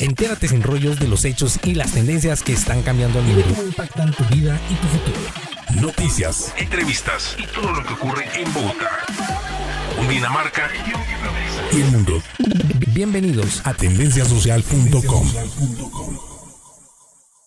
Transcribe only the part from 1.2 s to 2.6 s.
hechos y las tendencias que